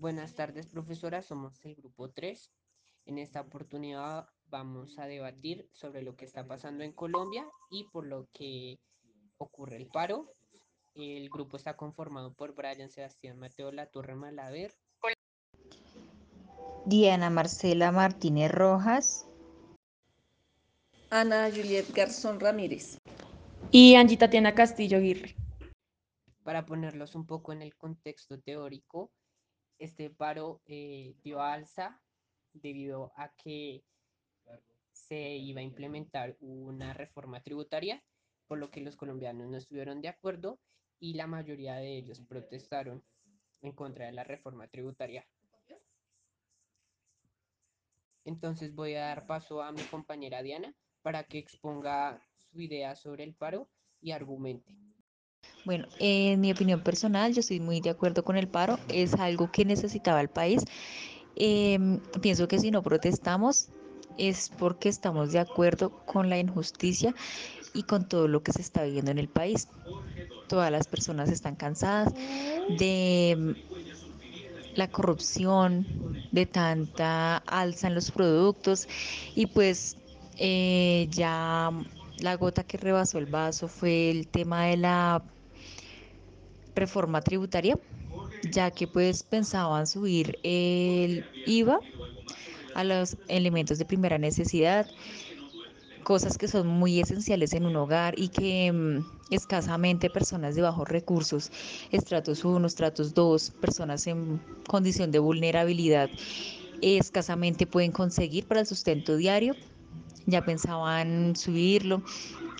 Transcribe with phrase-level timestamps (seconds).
[0.00, 1.22] Buenas tardes, profesora.
[1.22, 2.52] Somos el grupo 3.
[3.06, 8.06] En esta oportunidad vamos a debatir sobre lo que está pasando en Colombia y por
[8.06, 8.78] lo que
[9.38, 10.32] ocurre el paro.
[10.94, 14.72] El grupo está conformado por Brian Sebastián Mateo Latorre Malaver,
[16.86, 19.26] Diana Marcela Martínez Rojas,
[21.10, 22.98] Ana Juliet Garzón Ramírez.
[23.72, 25.34] y Angie Tatiana Castillo Aguirre.
[26.44, 29.10] Para ponerlos un poco en el contexto teórico,
[29.78, 32.00] este paro eh, dio alza
[32.52, 33.84] debido a que
[34.92, 38.02] se iba a implementar una reforma tributaria,
[38.46, 40.58] por lo que los colombianos no estuvieron de acuerdo
[41.00, 43.04] y la mayoría de ellos protestaron
[43.62, 45.26] en contra de la reforma tributaria.
[48.24, 53.24] Entonces voy a dar paso a mi compañera Diana para que exponga su idea sobre
[53.24, 54.76] el paro y argumente.
[55.68, 59.52] Bueno, en mi opinión personal, yo estoy muy de acuerdo con el paro, es algo
[59.52, 60.64] que necesitaba el país.
[61.36, 63.68] Em, pienso que si no protestamos
[64.16, 67.14] es porque estamos de acuerdo con la injusticia
[67.74, 69.68] y con todo lo que se está viviendo en el país.
[70.48, 72.14] Todas las personas están cansadas
[72.78, 73.50] de mm,
[74.74, 75.86] la corrupción,
[76.32, 78.88] de tanta alza en los productos
[79.34, 79.96] y pues
[80.38, 81.70] eh, ya
[82.20, 85.22] la gota que rebasó el vaso fue el tema de la
[86.74, 87.78] reforma tributaria,
[88.50, 91.80] ya que pues pensaban subir el IVA
[92.74, 94.86] a los elementos de primera necesidad,
[96.04, 100.88] cosas que son muy esenciales en un hogar y que mm, escasamente personas de bajos
[100.88, 101.50] recursos,
[101.90, 106.08] estratos 1, estratos 2, personas en condición de vulnerabilidad,
[106.80, 109.54] escasamente pueden conseguir para el sustento diario.
[110.28, 112.02] Ya pensaban subirlo.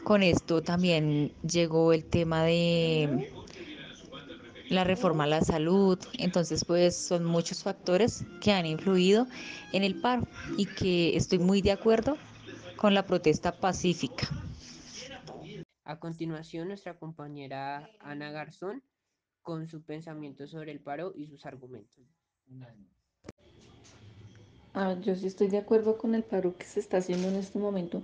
[0.03, 3.31] Con esto también llegó el tema de
[4.71, 9.27] la reforma a la salud, entonces pues son muchos factores que han influido
[9.75, 12.17] en el paro y que estoy muy de acuerdo
[12.77, 14.27] con la protesta pacífica.
[15.85, 18.83] A continuación, nuestra compañera Ana Garzón
[19.43, 22.03] con su pensamiento sobre el paro y sus argumentos.
[24.81, 27.59] Ah, yo sí estoy de acuerdo con el paro que se está haciendo en este
[27.59, 28.01] momento,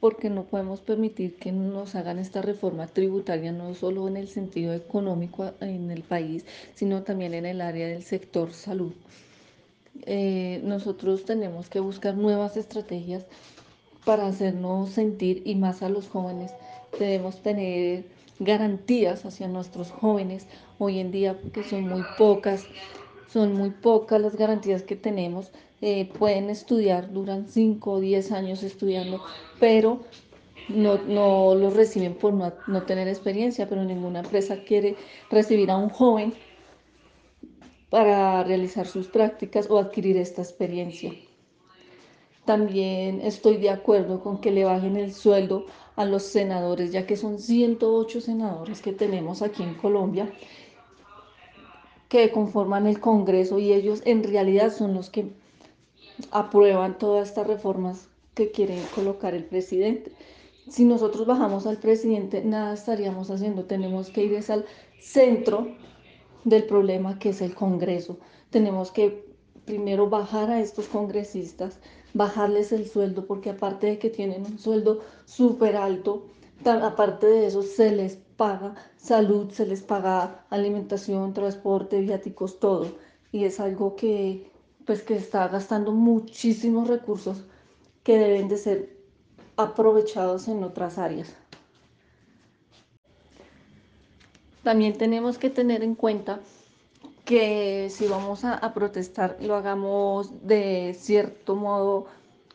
[0.00, 4.72] porque no podemos permitir que nos hagan esta reforma tributaria, no solo en el sentido
[4.72, 8.94] económico en el país, sino también en el área del sector salud.
[10.06, 13.26] Eh, nosotros tenemos que buscar nuevas estrategias
[14.06, 16.52] para hacernos sentir y más a los jóvenes.
[16.98, 18.06] Debemos tener
[18.38, 20.46] garantías hacia nuestros jóvenes
[20.78, 22.64] hoy en día porque son muy pocas,
[23.32, 25.52] son muy pocas las garantías que tenemos.
[25.80, 29.22] Eh, pueden estudiar, duran 5 o 10 años estudiando,
[29.58, 30.00] pero
[30.68, 34.96] no, no los reciben por no, no tener experiencia, pero ninguna empresa quiere
[35.30, 36.34] recibir a un joven
[37.90, 41.12] para realizar sus prácticas o adquirir esta experiencia.
[42.44, 45.66] También estoy de acuerdo con que le bajen el sueldo
[45.96, 50.32] a los senadores, ya que son 108 senadores que tenemos aquí en Colombia
[52.12, 55.32] que conforman el Congreso y ellos en realidad son los que
[56.30, 60.12] aprueban todas estas reformas que quiere colocar el presidente.
[60.68, 63.64] Si nosotros bajamos al presidente, nada estaríamos haciendo.
[63.64, 64.66] Tenemos que ir al
[65.00, 65.68] centro
[66.44, 68.18] del problema que es el Congreso.
[68.50, 69.24] Tenemos que
[69.64, 71.78] primero bajar a estos congresistas,
[72.12, 76.26] bajarles el sueldo, porque aparte de que tienen un sueldo súper alto,
[76.66, 82.86] aparte de eso se les paga salud, se les paga alimentación, transporte, viáticos, todo.
[83.32, 84.50] Y es algo que
[84.86, 87.44] pues que está gastando muchísimos recursos
[88.02, 88.96] que deben de ser
[89.56, 91.34] aprovechados en otras áreas.
[94.62, 96.40] También tenemos que tener en cuenta
[97.24, 102.06] que si vamos a, a, protestar lo hagamos de cierto modo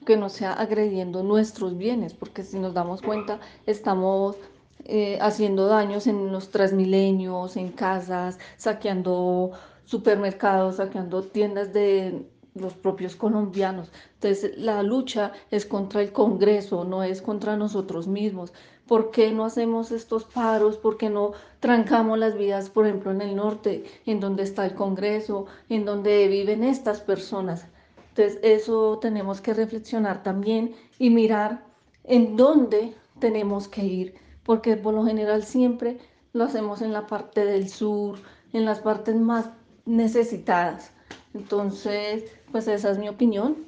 [0.06, 4.38] que no sea agrediendo nuestros bienes, porque si nos damos cuenta estamos
[4.86, 9.52] eh, haciendo daños en los transmilenios, en casas, saqueando
[9.86, 12.25] supermercados, saqueando tiendas de
[12.56, 13.92] los propios colombianos.
[14.16, 18.54] Entonces la lucha es contra el Congreso, no es contra nosotros mismos.
[18.88, 20.78] ¿Por qué no hacemos estos paros?
[20.78, 24.75] ¿Por qué no trancamos las vías, por ejemplo, en el norte, en donde está el
[24.75, 27.66] Congreso, en donde viven estas personas?
[28.10, 31.63] Entonces eso tenemos que reflexionar también y mirar
[32.04, 34.16] en dónde tenemos que ir,
[34.48, 36.00] porque por lo general siempre
[36.32, 38.18] lo hacemos en la parte del sur,
[38.54, 39.52] en las partes más
[39.86, 40.94] necesitadas.
[41.34, 43.66] Entonces, pues esa es mi opinión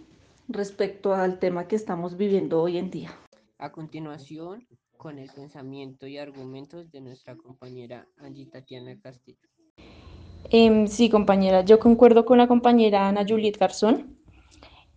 [0.48, 3.12] respecto al tema que estamos viviendo hoy en día.
[3.58, 4.66] A continuación,
[4.96, 9.50] con el pensamiento y argumentos de nuestra compañera Angie Tatiana Castillo.
[10.50, 14.18] Em, sí, compañera, yo concuerdo con la compañera Ana Juliet Garzón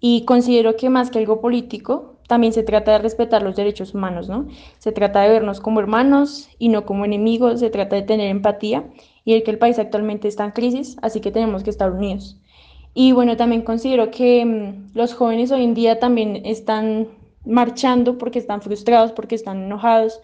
[0.05, 4.29] y considero que más que algo político, también se trata de respetar los derechos humanos,
[4.29, 4.49] ¿no?
[4.79, 8.85] Se trata de vernos como hermanos y no como enemigos, se trata de tener empatía
[9.25, 12.37] y el que el país actualmente está en crisis, así que tenemos que estar unidos.
[12.95, 17.07] Y bueno, también considero que mm, los jóvenes hoy en día también están
[17.47, 20.21] marchando porque están frustrados, porque están enojados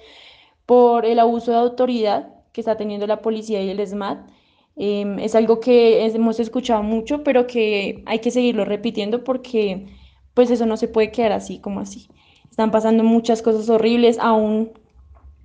[0.67, 4.19] por el abuso de autoridad que está teniendo la policía y el SMAT.
[4.81, 9.87] Em, es algo que hemos escuchado mucho, pero que hay que seguirlo repitiendo porque
[10.35, 12.09] pues eso no se puede quedar así como así.
[12.49, 14.71] Están pasando muchas cosas horribles, aún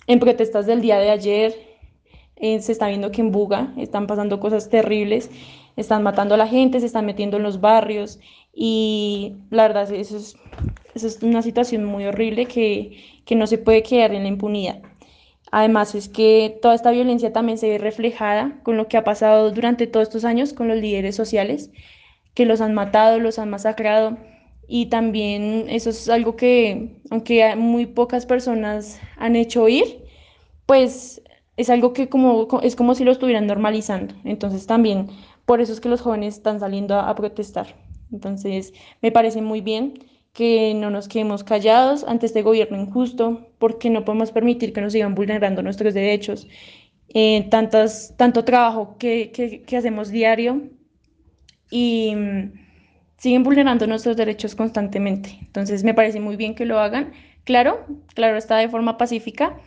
[0.05, 1.55] en protestas del día de ayer,
[2.35, 5.31] eh, se está viendo que en Buga están pasando cosas terribles,
[5.77, 8.19] están matando a la gente, se están metiendo en los barrios
[8.53, 10.35] y la verdad eso es,
[10.93, 14.81] eso es una situación muy horrible que, que no se puede quedar en la impunidad.
[15.55, 19.51] Además es que toda esta violencia también se ve reflejada con lo que ha pasado
[19.51, 21.69] durante todos estos años con los líderes sociales,
[22.33, 24.17] que los han matado, los han masacrado.
[24.67, 30.03] Y también eso es algo que, aunque muy pocas personas han hecho oír,
[30.65, 31.21] pues
[31.55, 34.15] es algo que como, es como si lo estuvieran normalizando.
[34.23, 35.09] Entonces también
[35.45, 37.75] por eso es que los jóvenes están saliendo a, a protestar.
[38.11, 38.73] Entonces
[39.03, 39.99] me parece muy bien
[40.33, 44.93] que no nos quedemos callados ante este gobierno injusto, porque no podemos permitir que nos
[44.93, 46.47] sigan vulnerando nuestros derechos.
[47.09, 50.63] Eh, tantas, tanto trabajo que, que, hacemos diario
[51.69, 52.53] y mm,
[53.17, 55.37] siguen vulnerando nuestros derechos constantemente.
[55.41, 57.13] Entonces me parece muy bien que lo hagan.
[57.43, 59.59] Claro, claro, está de forma pacífica,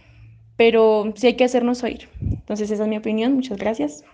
[0.57, 2.09] pero sí hay que hacernos oír.
[2.21, 3.35] Entonces esa es mi opinión.
[3.35, 4.05] Muchas gracias.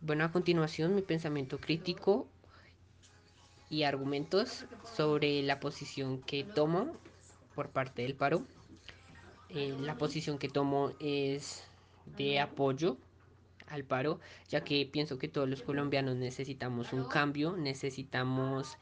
[0.00, 2.26] Bueno, a continuación mi pensamiento crítico
[3.68, 6.92] y argumentos sobre la posición que tomo
[7.54, 8.42] por parte del paro.
[9.48, 11.64] Eh, la posición que tomo es
[12.16, 12.96] de apoyo
[13.68, 18.76] al paro, ya que pienso que todos los colombianos necesitamos un cambio, necesitamos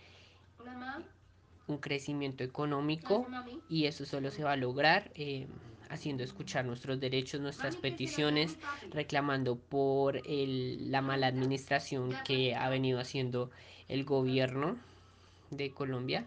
[1.67, 3.27] un crecimiento económico
[3.69, 5.47] y eso solo se va a lograr eh,
[5.95, 8.57] haciendo escuchar nuestros derechos, nuestras peticiones,
[8.91, 13.51] reclamando por el, la mala administración que ha venido haciendo
[13.89, 14.77] el gobierno
[15.51, 16.27] de Colombia,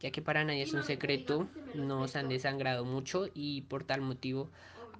[0.00, 4.48] ya que para nadie es un secreto, nos han desangrado mucho y por tal motivo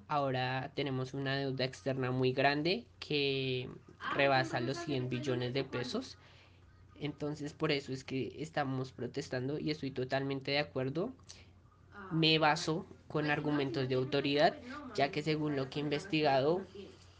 [0.07, 3.69] ahora tenemos una deuda externa muy grande que
[4.13, 6.17] rebasa los 100 billones de pesos.
[6.99, 11.11] Entonces por eso es que estamos protestando y estoy totalmente de acuerdo.
[12.11, 14.55] Me baso con argumentos de autoridad,
[14.95, 16.61] ya que según lo que he investigado,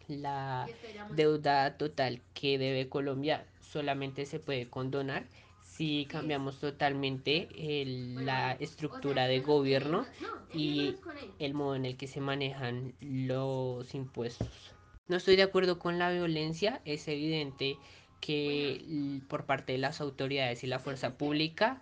[0.08, 0.68] la
[1.12, 5.26] deuda total que debe Colombia solamente se puede condonar
[5.64, 7.48] si cambiamos totalmente
[7.86, 10.06] la estructura de gobierno
[10.54, 10.96] y
[11.40, 14.74] el modo en el que se manejan los impuestos.
[15.08, 17.78] No estoy de acuerdo con la violencia, es evidente
[18.22, 21.82] que por parte de las autoridades y la fuerza pública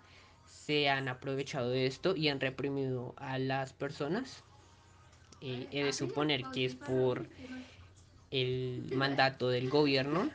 [0.66, 4.44] se han aprovechado de esto y han reprimido a las personas.
[5.40, 7.26] Eh, he de suponer que es por
[8.30, 10.30] el mandato del gobierno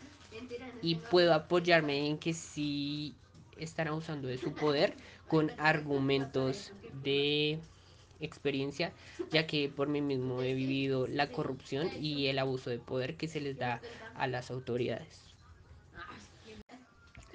[0.81, 3.15] y puedo apoyarme en que sí
[3.57, 4.93] están abusando de su poder
[5.27, 7.59] con argumentos de
[8.19, 8.91] experiencia,
[9.31, 13.27] ya que por mí mismo he vivido la corrupción y el abuso de poder que
[13.27, 13.81] se les da
[14.15, 15.21] a las autoridades.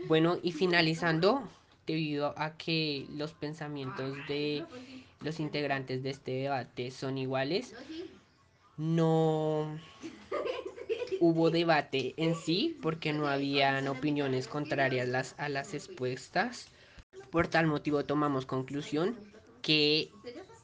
[0.09, 1.49] Bueno, y finalizando,
[1.87, 4.65] debido a que los pensamientos de
[5.21, 7.75] los integrantes de este debate son iguales,
[8.77, 9.79] no
[11.21, 16.69] hubo debate en sí porque no habían opiniones contrarias las, a las expuestas.
[17.31, 19.17] Por tal motivo tomamos conclusión
[19.63, 20.11] que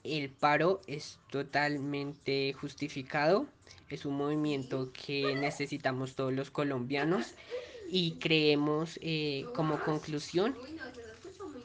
[0.04, 3.46] el paro es totalmente justificado,
[3.88, 7.34] es un movimiento que necesitamos todos los colombianos
[7.90, 10.54] y creemos eh, como conclusión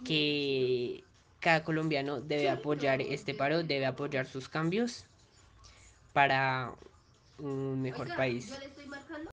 [0.03, 1.03] que
[1.39, 5.05] cada colombiano debe apoyar este paro, debe apoyar sus cambios
[6.13, 6.73] para
[7.37, 8.53] un mejor país.